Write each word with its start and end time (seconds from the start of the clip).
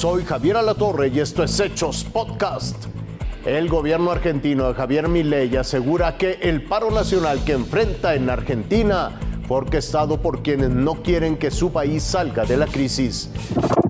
Javier 0.00 0.56
Alatorre 0.56 1.08
y 1.08 1.20
esto 1.20 1.42
es 1.42 1.60
Hechos 1.60 2.04
Podcast. 2.04 2.86
El 3.44 3.68
gobierno 3.68 4.10
argentino 4.10 4.68
de 4.68 4.72
Javier 4.72 5.08
Milei 5.08 5.54
asegura 5.56 6.16
que 6.16 6.38
el 6.40 6.62
paro 6.62 6.90
nacional 6.90 7.44
que 7.44 7.52
enfrenta 7.52 8.14
en 8.14 8.30
Argentina 8.30 9.20
fue 9.46 9.58
orquestado 9.58 10.22
por 10.22 10.42
quienes 10.42 10.70
no 10.70 11.02
quieren 11.02 11.36
que 11.36 11.50
su 11.50 11.70
país 11.70 12.02
salga 12.02 12.46
de 12.46 12.56
la 12.56 12.66
crisis. 12.66 13.28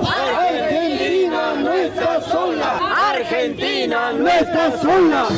Argentina 0.00 1.54
no 1.62 1.72
está 1.74 2.20
sola. 2.22 3.12
Argentina 3.12 4.12
no 4.12 4.26
está 4.26 4.82
sola. 4.82 5.28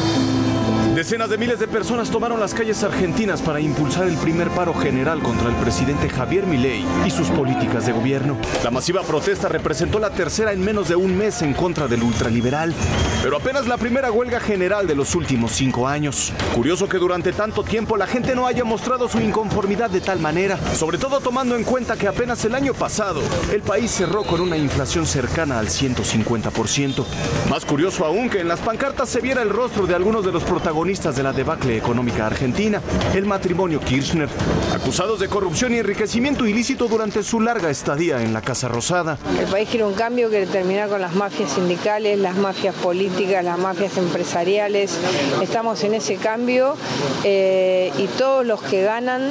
Decenas 1.02 1.30
de 1.30 1.36
miles 1.36 1.58
de 1.58 1.66
personas 1.66 2.10
tomaron 2.10 2.38
las 2.38 2.54
calles 2.54 2.84
argentinas 2.84 3.42
para 3.42 3.58
impulsar 3.58 4.06
el 4.06 4.16
primer 4.18 4.48
paro 4.50 4.72
general 4.72 5.20
contra 5.20 5.48
el 5.48 5.56
presidente 5.56 6.08
Javier 6.08 6.46
Milei 6.46 6.84
y 7.04 7.10
sus 7.10 7.26
políticas 7.30 7.86
de 7.86 7.92
gobierno. 7.92 8.38
La 8.62 8.70
masiva 8.70 9.02
protesta 9.02 9.48
representó 9.48 9.98
la 9.98 10.10
tercera 10.10 10.52
en 10.52 10.64
menos 10.64 10.88
de 10.88 10.94
un 10.94 11.18
mes 11.18 11.42
en 11.42 11.54
contra 11.54 11.88
del 11.88 12.04
ultraliberal, 12.04 12.72
pero 13.20 13.36
apenas 13.36 13.66
la 13.66 13.78
primera 13.78 14.12
huelga 14.12 14.38
general 14.38 14.86
de 14.86 14.94
los 14.94 15.16
últimos 15.16 15.50
cinco 15.50 15.88
años. 15.88 16.32
Curioso 16.54 16.88
que 16.88 16.98
durante 16.98 17.32
tanto 17.32 17.64
tiempo 17.64 17.96
la 17.96 18.06
gente 18.06 18.36
no 18.36 18.46
haya 18.46 18.62
mostrado 18.62 19.08
su 19.08 19.18
inconformidad 19.18 19.90
de 19.90 20.02
tal 20.02 20.20
manera, 20.20 20.56
sobre 20.76 20.98
todo 20.98 21.18
tomando 21.18 21.56
en 21.56 21.64
cuenta 21.64 21.96
que 21.96 22.06
apenas 22.06 22.44
el 22.44 22.54
año 22.54 22.74
pasado 22.74 23.22
el 23.52 23.62
país 23.62 23.90
cerró 23.90 24.22
con 24.22 24.40
una 24.40 24.56
inflación 24.56 25.04
cercana 25.04 25.58
al 25.58 25.66
150%. 25.66 27.04
Más 27.50 27.64
curioso 27.64 28.04
aún 28.04 28.30
que 28.30 28.38
en 28.38 28.46
las 28.46 28.60
pancartas 28.60 29.08
se 29.08 29.20
viera 29.20 29.42
el 29.42 29.50
rostro 29.50 29.88
de 29.88 29.96
algunos 29.96 30.24
de 30.24 30.30
los 30.30 30.44
protagonistas 30.44 30.91
de 30.92 31.22
la 31.22 31.32
debacle 31.32 31.74
económica 31.74 32.26
argentina, 32.26 32.78
el 33.14 33.24
matrimonio 33.24 33.80
Kirchner, 33.80 34.28
acusados 34.74 35.18
de 35.20 35.26
corrupción 35.26 35.72
y 35.72 35.78
enriquecimiento 35.78 36.46
ilícito 36.46 36.86
durante 36.86 37.22
su 37.22 37.40
larga 37.40 37.70
estadía 37.70 38.22
en 38.22 38.34
la 38.34 38.42
Casa 38.42 38.68
Rosada. 38.68 39.16
El 39.40 39.46
país 39.46 39.70
quiere 39.70 39.86
un 39.86 39.94
cambio 39.94 40.28
que 40.28 40.44
termina 40.44 40.88
con 40.88 41.00
las 41.00 41.14
mafias 41.14 41.52
sindicales, 41.52 42.18
las 42.18 42.36
mafias 42.36 42.74
políticas, 42.74 43.42
las 43.42 43.58
mafias 43.58 43.96
empresariales. 43.96 44.92
Estamos 45.40 45.82
en 45.82 45.94
ese 45.94 46.16
cambio 46.16 46.74
eh, 47.24 47.90
y 47.96 48.06
todos 48.18 48.44
los 48.44 48.62
que 48.62 48.82
ganan 48.82 49.30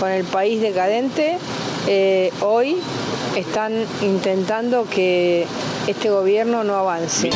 con 0.00 0.10
el 0.10 0.24
país 0.24 0.62
decadente 0.62 1.36
eh, 1.88 2.32
hoy 2.40 2.78
están 3.36 3.72
intentando 4.00 4.86
que 4.88 5.46
este 5.86 6.10
gobierno 6.10 6.64
no 6.64 6.76
avance. 6.76 7.30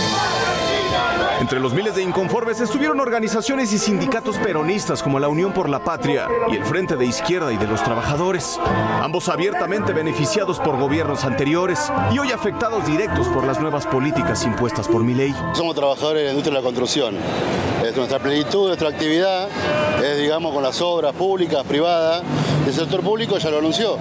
Entre 1.40 1.60
los 1.60 1.74
miles 1.74 1.94
de 1.94 2.02
inconformes 2.02 2.60
estuvieron 2.60 2.98
organizaciones 2.98 3.72
y 3.72 3.78
sindicatos 3.78 4.38
peronistas 4.38 5.02
como 5.02 5.20
la 5.20 5.28
Unión 5.28 5.52
por 5.52 5.68
la 5.68 5.84
Patria 5.84 6.26
y 6.50 6.56
el 6.56 6.64
Frente 6.64 6.96
de 6.96 7.04
Izquierda 7.04 7.52
y 7.52 7.56
de 7.56 7.66
los 7.66 7.82
Trabajadores, 7.82 8.58
ambos 9.02 9.28
abiertamente 9.28 9.92
beneficiados 9.92 10.58
por 10.58 10.78
gobiernos 10.78 11.24
anteriores 11.24 11.92
y 12.12 12.18
hoy 12.18 12.32
afectados 12.32 12.86
directos 12.86 13.28
por 13.28 13.44
las 13.44 13.60
nuevas 13.60 13.86
políticas 13.86 14.44
impuestas 14.44 14.88
por 14.88 15.04
mi 15.04 15.14
ley. 15.14 15.34
Somos 15.52 15.74
trabajadores 15.74 16.22
de 16.22 16.24
la 16.24 16.30
industria 16.30 16.56
de 16.56 16.62
la 16.62 16.64
construcción. 16.64 17.16
Es 17.86 17.96
nuestra 17.96 18.18
plenitud, 18.18 18.66
nuestra 18.66 18.88
actividad, 18.88 19.48
es 20.02 20.18
digamos 20.18 20.52
con 20.52 20.60
las 20.60 20.80
obras 20.80 21.12
públicas, 21.14 21.62
privadas. 21.64 22.24
El 22.66 22.72
sector 22.74 23.00
público 23.00 23.38
ya 23.38 23.48
lo 23.48 23.58
anunció, 23.58 23.96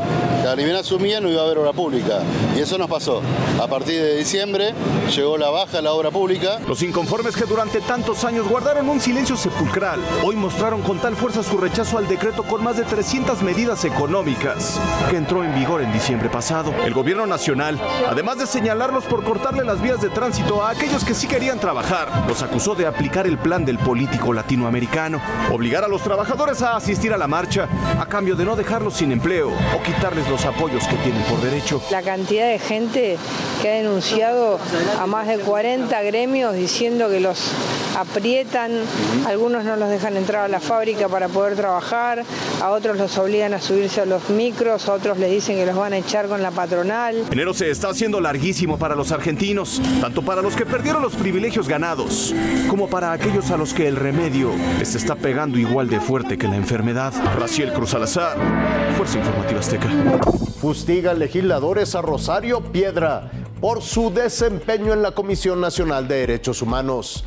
que 0.55 0.64
ni 0.64 0.72
asumía 0.72 1.22
no 1.22 1.30
iba 1.30 1.41
a 1.41 1.45
haber 1.45 1.59
obra 1.59 1.72
pública. 1.72 2.22
Y 2.56 2.61
eso 2.61 2.80
nos 2.80 2.89
pasó. 2.89 3.22
A 3.61 3.67
partir 3.67 4.02
de 4.02 4.17
diciembre 4.17 4.73
llegó 5.16 5.38
la 5.38 5.52
baja 5.52 5.78
de 5.78 5.81
la 5.83 5.94
obra 5.94 6.09
pública. 6.09 6.59
Los 6.67 6.81
inconformes 6.81 7.36
que 7.36 7.45
durante 7.45 7.80
tantos 7.81 8.23
años 8.23 8.47
guardaron 8.47 8.89
un 8.89 9.00
silencio 9.00 9.38
sepulcral, 9.38 10.00
hoy 10.23 10.36
mostraron 10.36 10.81
con 10.81 10.97
tal 10.97 11.16
fuerza 11.16 11.44
su 11.44 11.58
rechazo 11.58 12.00
al 12.00 12.08
decreto 12.08 12.41
con 12.41 12.63
más 12.63 12.78
de 12.78 12.86
300 12.86 13.44
medidas 13.44 13.86
económicas 13.86 14.80
que 15.11 15.17
entró 15.17 15.44
en 15.44 15.53
vigor 15.53 15.83
en 15.83 15.94
diciembre 15.94 16.30
pasado. 16.30 16.73
El 16.86 16.94
gobierno 16.95 17.28
nacional, 17.28 17.79
además 18.09 18.40
de 18.40 18.47
señalarlos 18.47 19.03
por 19.06 19.23
cortarle 19.23 19.63
las 19.63 19.79
vías 19.79 20.02
de 20.02 20.09
tránsito 20.09 20.63
a 20.63 20.72
aquellos 20.72 21.06
que 21.06 21.13
sí 21.13 21.28
querían 21.28 21.59
trabajar, 21.59 22.25
los 22.28 22.41
acusó 22.41 22.73
de 22.73 22.88
aplicar 22.88 23.28
el 23.28 23.38
plan 23.38 23.63
del 23.63 23.75
político 23.78 24.34
latinoamericano, 24.34 25.22
obligar 25.52 25.84
a 25.84 25.88
los 25.88 26.02
trabajadores 26.02 26.62
a 26.62 26.75
asistir 26.75 27.13
a 27.13 27.18
la 27.18 27.28
marcha 27.28 27.68
a 28.00 28.06
cambio 28.06 28.36
de 28.36 28.46
no 28.46 28.56
dejarlos 28.56 28.96
sin 28.96 29.12
empleo 29.12 29.50
o 29.50 29.84
quitarles 29.84 30.30
los 30.30 30.46
apoyos 30.46 30.88
que 30.88 30.96
tienen 30.97 31.22
por 31.24 31.41
derecho. 31.41 31.81
La 31.91 32.02
cantidad 32.02 32.47
de 32.47 32.59
gente 32.59 33.18
que 33.62 33.69
ha 33.69 33.75
denunciado 33.75 34.59
a 35.00 35.06
más 35.06 35.28
de 35.28 35.40
40 35.40 36.02
gremios 36.03 36.56
diciendo 36.56 37.09
que 37.09 37.19
los 37.19 37.52
aprietan, 37.95 38.72
algunos 39.25 39.63
no 39.63 39.75
los 39.75 39.89
dejan 39.89 40.17
entrar 40.17 40.45
a 40.45 40.47
la 40.47 40.59
fábrica 40.59 41.07
para 41.07 41.28
poder 41.28 41.56
trabajar, 41.56 42.23
a 42.61 42.72
otros 42.72 42.97
los 42.97 43.17
obligan 43.17 43.53
a 43.53 43.61
subirse 43.61 44.01
a 44.01 44.06
los 44.06 44.29
micros, 44.29 44.88
a 44.88 44.94
otros 44.94 45.17
les 45.17 45.31
dicen 45.31 45.57
que 45.57 45.66
los 45.66 45.75
van 45.75 45.94
a 45.94 45.97
echar 45.97 46.28
con 46.28 46.41
la 46.41 46.51
patronal. 46.51 47.25
Enero 47.31 47.53
se 47.53 47.69
está 47.69 47.89
haciendo 47.89 48.19
larguísimo 48.19 48.78
para 48.78 48.95
los 48.95 49.11
argentinos, 49.11 49.81
tanto 50.01 50.22
para 50.22 50.41
los 50.41 50.55
que 50.55 50.66
perdieron 50.66 51.01
los 51.01 51.16
privilegios 51.16 51.67
ganados, 51.67 52.34
como 52.69 52.88
para 52.89 53.11
aquellos 53.11 53.51
a 53.51 53.57
los 53.57 53.73
que 53.73 53.88
el 53.88 53.95
remedio 53.95 54.51
les 54.79 54.95
está 54.95 55.16
pegando 55.16 55.57
igual 55.57 55.89
de 55.89 56.00
fuerte 56.00 56.38
que 56.38 56.47
la 56.47 56.55
enfermedad. 56.55 57.13
Raciel 57.39 57.73
Cruz 57.73 57.91
Salazar, 57.91 58.38
Fuerza 58.97 59.17
Informativa 59.17 59.59
Azteca. 59.59 59.89
Fustigan 60.59 61.19
legisladores 61.19 61.95
a 61.95 62.01
Rosario 62.01 62.61
Piedra 62.61 63.31
por 63.61 63.81
su 63.81 64.11
desempeño 64.11 64.94
en 64.94 65.01
la 65.01 65.11
Comisión 65.11 65.61
Nacional 65.61 66.07
de 66.07 66.16
Derechos 66.16 66.61
Humanos. 66.61 67.23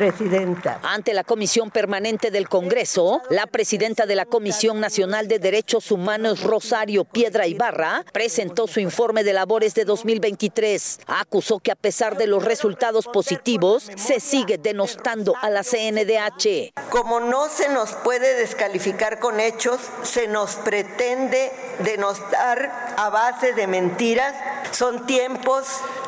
Presidenta. 0.00 0.80
Ante 0.82 1.12
la 1.12 1.24
Comisión 1.24 1.70
Permanente 1.70 2.30
del 2.30 2.48
Congreso, 2.48 3.20
la 3.28 3.46
presidenta 3.46 4.06
de 4.06 4.14
la 4.14 4.24
Comisión 4.24 4.80
Nacional 4.80 5.28
de 5.28 5.38
Derechos 5.38 5.90
Humanos, 5.90 6.42
Rosario 6.42 7.04
Piedra 7.04 7.46
Ibarra, 7.46 8.06
presentó 8.10 8.66
su 8.66 8.80
informe 8.80 9.24
de 9.24 9.34
labores 9.34 9.74
de 9.74 9.84
2023. 9.84 11.00
Acusó 11.06 11.60
que 11.60 11.70
a 11.70 11.76
pesar 11.76 12.16
de 12.16 12.26
los 12.26 12.42
resultados 12.42 13.08
positivos, 13.08 13.90
se 13.98 14.20
sigue 14.20 14.56
denostando 14.56 15.34
a 15.42 15.50
la 15.50 15.62
CNDH. 15.62 16.72
Como 16.88 17.20
no 17.20 17.50
se 17.50 17.68
nos 17.68 17.92
puede 17.92 18.36
descalificar 18.36 19.18
con 19.18 19.38
hechos, 19.38 19.80
se 20.02 20.28
nos 20.28 20.54
pretende 20.54 21.52
denostar 21.80 22.94
a 22.96 23.10
base 23.10 23.52
de 23.52 23.66
mentiras. 23.66 24.34
Son 24.72 25.04
tiempos 25.04 25.66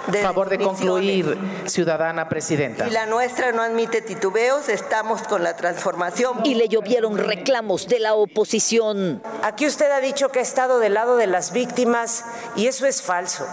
de 0.09 0.23
favor 0.23 0.49
de 0.49 0.59
concluir, 0.59 1.39
ciudadana 1.67 2.29
presidenta. 2.29 2.89
Y 2.89 2.91
la 2.91 3.07
nuestra 3.07 3.53
no 3.53 3.63
admite 3.63 4.03
titubeos, 4.03 4.69
estamos 4.69 5.23
con 5.23 5.43
la 5.43 5.57
transformación. 5.57 6.41
Y 6.45 6.55
le 6.55 6.69
llovieron 6.69 7.19
reclamos 7.19 7.89
de 7.89 7.99
la 8.01 8.15
oposición. 8.15 9.23
Aquí 9.43 9.67
usted 9.67 9.91
ha 9.91 10.01
dicho 10.01 10.31
que 10.31 10.41
ha 10.41 10.43
estado 10.43 10.79
del 10.79 10.95
lado 10.95 11.17
de 11.17 11.27
las 11.27 11.53
víctimas 11.53 12.25
y 12.57 12.67
eso 12.67 12.87
es 12.87 13.03
falso. 13.03 13.47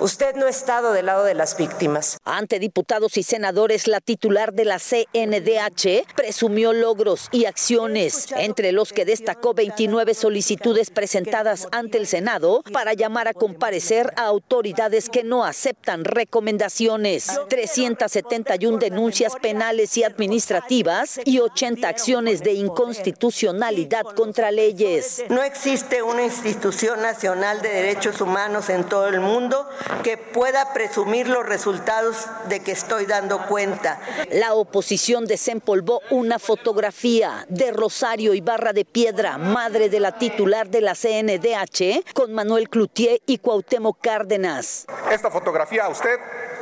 Usted 0.00 0.36
no 0.36 0.46
ha 0.46 0.48
estado 0.50 0.92
del 0.92 1.06
lado 1.06 1.24
de 1.24 1.34
las 1.34 1.56
víctimas. 1.56 2.18
Ante 2.24 2.60
diputados 2.60 3.16
y 3.16 3.24
senadores, 3.24 3.88
la 3.88 4.00
titular 4.00 4.52
de 4.52 4.64
la 4.64 4.78
CNDH 4.78 6.14
presumió 6.14 6.72
logros 6.72 7.28
y 7.32 7.46
acciones, 7.46 8.28
entre 8.36 8.70
los 8.70 8.92
que 8.92 9.04
destacó 9.04 9.54
29 9.54 10.14
solicitudes 10.14 10.90
presentadas 10.90 11.66
ante 11.72 11.98
el 11.98 12.06
Senado 12.06 12.62
para 12.72 12.92
llamar 12.92 13.26
a 13.26 13.34
comparecer 13.34 14.12
a 14.14 14.26
autoridades 14.26 15.08
que 15.08 15.24
no 15.24 15.44
aceptan 15.44 16.04
recomendaciones, 16.04 17.26
371 17.48 18.78
denuncias 18.78 19.34
penales 19.42 19.96
y 19.96 20.04
administrativas 20.04 21.18
y 21.24 21.40
80 21.40 21.88
acciones 21.88 22.44
de 22.44 22.52
inconstitucionalidad 22.52 24.04
contra 24.14 24.52
leyes. 24.52 25.24
No 25.28 25.42
existe 25.42 26.02
una 26.02 26.22
institución 26.22 27.02
nacional 27.02 27.60
de 27.62 27.70
derechos 27.70 28.20
humanos 28.20 28.70
en 28.70 28.84
todo 28.84 29.08
el 29.08 29.18
mundo 29.18 29.68
que 30.02 30.16
pueda 30.16 30.72
presumir 30.72 31.28
los 31.28 31.44
resultados 31.46 32.26
de 32.48 32.60
que 32.60 32.72
estoy 32.72 33.06
dando 33.06 33.46
cuenta. 33.46 34.00
La 34.30 34.54
oposición 34.54 35.26
desempolvó 35.26 36.00
una 36.10 36.38
fotografía 36.38 37.46
de 37.48 37.70
Rosario 37.72 38.34
Ibarra 38.34 38.72
de 38.72 38.84
Piedra, 38.84 39.38
madre 39.38 39.88
de 39.88 40.00
la 40.00 40.18
titular 40.18 40.68
de 40.68 40.80
la 40.80 40.94
CNDH, 40.94 42.12
con 42.14 42.32
Manuel 42.32 42.68
Cloutier 42.68 43.20
y 43.26 43.38
Cuauhtémoc 43.38 44.00
Cárdenas. 44.00 44.86
Esta 45.10 45.30
fotografía 45.30 45.84
a 45.84 45.88
usted 45.88 46.18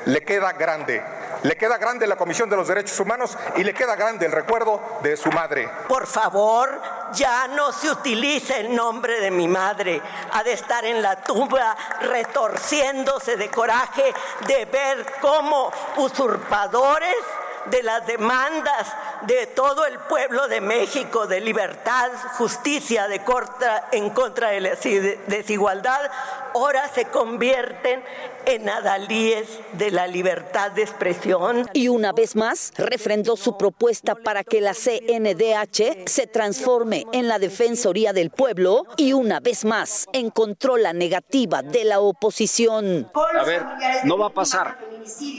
le 0.06 0.22
queda 0.22 0.52
grande. 0.52 1.02
Le 1.42 1.56
queda 1.56 1.78
grande 1.78 2.06
la 2.06 2.16
Comisión 2.16 2.48
de 2.48 2.56
los 2.56 2.68
Derechos 2.68 2.98
Humanos 2.98 3.36
y 3.56 3.64
le 3.64 3.74
queda 3.74 3.94
grande 3.96 4.26
el 4.26 4.32
recuerdo 4.32 4.80
de 5.02 5.16
su 5.16 5.30
madre. 5.30 5.68
Por 5.88 6.06
favor, 6.06 6.80
ya 7.12 7.46
no 7.48 7.72
se 7.72 7.90
utilice 7.90 8.60
el 8.60 8.74
nombre 8.74 9.20
de 9.20 9.30
mi 9.30 9.46
madre. 9.46 10.00
Ha 10.32 10.42
de 10.42 10.52
estar 10.52 10.84
en 10.84 11.02
la 11.02 11.16
tumba 11.22 11.76
retorciéndose 12.00 13.36
de 13.36 13.50
coraje 13.50 14.12
de 14.46 14.64
ver 14.66 15.06
cómo 15.20 15.70
usurpadores 15.96 17.16
de 17.66 17.82
las 17.82 18.06
demandas 18.06 18.94
de 19.22 19.46
todo 19.46 19.86
el 19.86 19.98
pueblo 20.00 20.48
de 20.48 20.60
México 20.60 21.26
de 21.26 21.40
libertad, 21.40 22.10
justicia 22.36 23.08
de 23.08 23.22
corta, 23.24 23.88
en 23.92 24.10
contra 24.10 24.50
de 24.50 24.60
la 24.60 24.70
desigualdad, 25.26 26.10
ahora 26.54 26.88
se 26.94 27.06
convierten 27.06 28.02
en 28.46 28.68
adalíes 28.68 29.48
de 29.72 29.90
la 29.90 30.06
libertad 30.06 30.70
de 30.70 30.82
expresión. 30.82 31.68
Y 31.72 31.88
una 31.88 32.12
vez 32.12 32.36
más, 32.36 32.72
refrendó 32.76 33.36
su 33.36 33.56
propuesta 33.56 34.14
para 34.14 34.44
que 34.44 34.60
la 34.60 34.72
CNDH 34.74 36.06
se 36.06 36.26
transforme 36.26 37.04
en 37.12 37.28
la 37.28 37.38
Defensoría 37.38 38.12
del 38.12 38.30
Pueblo 38.30 38.84
y 38.96 39.12
una 39.12 39.40
vez 39.40 39.64
más 39.64 40.06
encontró 40.12 40.76
la 40.76 40.92
negativa 40.92 41.62
de 41.62 41.84
la 41.84 42.00
oposición. 42.00 43.10
A 43.14 43.44
ver, 43.44 43.64
no 44.04 44.16
va 44.18 44.26
a 44.26 44.30
pasar 44.30 44.85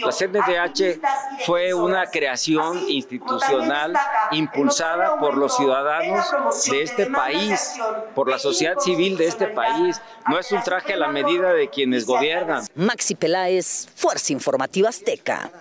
La 0.04 0.12
CNDH 0.12 1.00
fue 1.46 1.74
una 1.74 2.06
creación 2.06 2.90
institucional 2.90 3.94
impulsada 4.31 5.19
por 5.19 5.36
los 5.38 5.56
ciudadanos 5.56 6.25
de 6.69 6.84
este 6.84 7.08
país, 7.08 7.75
por 8.16 8.30
la 8.30 8.40
sociedad 8.40 8.78
civil 8.80 9.18
de 9.18 9.28
este 9.28 9.48
país. 9.48 10.02
No 10.28 10.40
es 10.40 10.52
un 10.52 10.62
traje 10.64 10.94
a 10.94 10.98
la 10.98 11.10
medida 11.10 11.54
de 11.54 11.69
quienes 11.69 12.06
gobiernan. 12.06 12.66
Maxi 12.75 13.16
Peláez, 13.16 13.88
Fuerza 13.96 14.34
Informativa 14.34 14.90
Azteca. 14.90 15.52